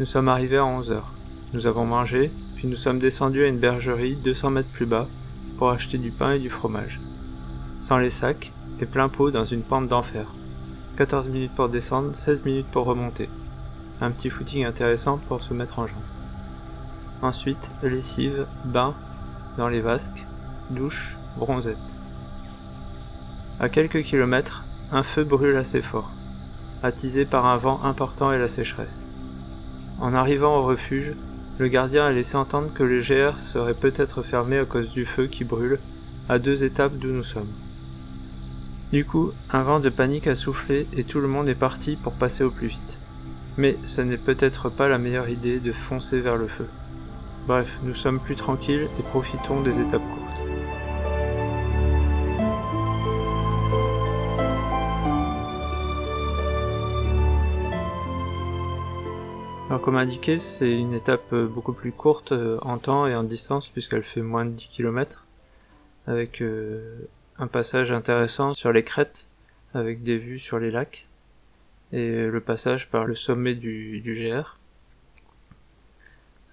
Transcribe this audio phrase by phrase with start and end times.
[0.00, 1.12] Nous sommes arrivés à 11 heures.
[1.52, 5.06] Nous avons mangé, puis nous sommes descendus à une bergerie 200 mètres plus bas
[5.58, 7.00] pour acheter du pain et du fromage.
[7.80, 10.26] Sans les sacs, et plein pot dans une pente d'enfer.
[10.96, 13.28] 14 minutes pour descendre, 16 minutes pour remonter.
[14.00, 15.98] Un petit footing intéressant pour se mettre en jambe.
[17.22, 18.94] Ensuite, lessive, bain,
[19.56, 20.24] dans les vasques,
[20.70, 21.76] douche, bronzette.
[23.58, 26.12] À quelques kilomètres, un feu brûle assez fort,
[26.84, 29.02] attisé par un vent important et la sécheresse.
[30.00, 31.14] En arrivant au refuge,
[31.58, 35.26] le gardien a laissé entendre que le GR serait peut-être fermé à cause du feu
[35.26, 35.78] qui brûle,
[36.28, 37.50] à deux étapes d'où nous sommes.
[38.92, 42.12] Du coup, un vent de panique a soufflé et tout le monde est parti pour
[42.12, 42.98] passer au plus vite.
[43.56, 46.66] Mais ce n'est peut-être pas la meilleure idée de foncer vers le feu.
[47.46, 50.17] Bref, nous sommes plus tranquilles et profitons des étapes.
[59.82, 63.68] Comme indiqué, c'est une étape euh, beaucoup plus courte euh, en temps et en distance
[63.68, 65.26] puisqu'elle fait moins de 10 km
[66.06, 67.06] avec euh,
[67.38, 69.26] un passage intéressant sur les crêtes
[69.74, 71.06] avec des vues sur les lacs
[71.92, 74.58] et le passage par le sommet du, GR.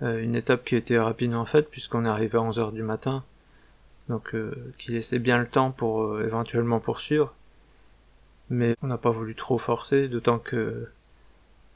[0.01, 3.23] une étape qui était rapidement faite puisqu'on est arrivé à 11h du matin
[4.09, 4.35] donc
[4.77, 7.33] qui laissait bien le temps pour éventuellement poursuivre
[8.49, 10.89] mais on n'a pas voulu trop forcer d'autant que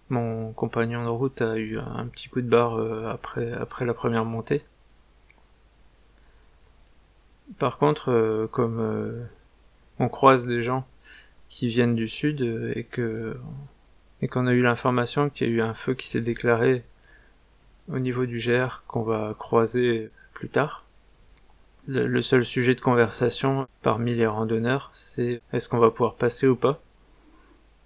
[0.09, 4.25] mon compagnon de route a eu un petit coup de barre euh, après, la première
[4.25, 4.63] montée.
[7.57, 9.23] Par contre, euh, comme euh,
[9.99, 10.85] on croise des gens
[11.47, 12.41] qui viennent du sud
[12.75, 13.37] et que
[14.21, 16.83] et qu'on a eu l'information qu'il y a eu un feu qui s'est déclaré
[17.91, 20.85] au niveau du GR qu'on va croiser plus tard.
[21.87, 26.55] le seul sujet de conversation parmi les randonneurs, c'est est-ce qu'on va pouvoir passer ou
[26.55, 26.81] pas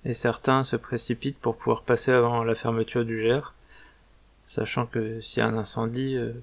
[0.05, 3.53] et certains se précipitent pour pouvoir passer avant la fermeture du GR,
[4.47, 6.33] sachant que s'il y a un incendie, euh,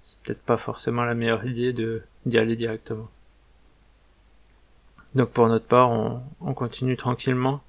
[0.00, 1.72] c'est peut-être pas forcément la meilleure idée
[2.26, 3.08] d'y aller directement.
[5.14, 7.62] Donc pour notre part, on, on continue tranquillement,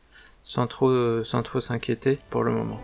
[0.43, 2.79] sans trop sans trop s'inquiéter pour le moment.